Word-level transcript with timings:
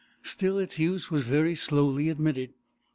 Still, 0.23 0.57
its 0.57 0.79
use 0.79 1.11
was 1.11 1.25
very 1.27 1.55
slowly 1.55 2.09
admitted. 2.09 2.55